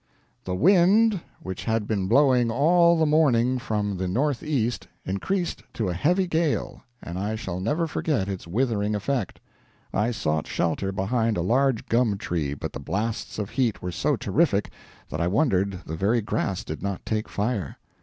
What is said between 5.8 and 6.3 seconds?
a heavy